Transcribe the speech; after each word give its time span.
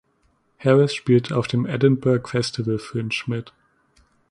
Harris 0.57 0.95
spielte 0.95 1.37
auf 1.37 1.45
den 1.45 1.67
Edinburgh 1.67 2.27
Festival 2.27 2.79
Fringe 2.79 3.13
mit. 3.27 3.53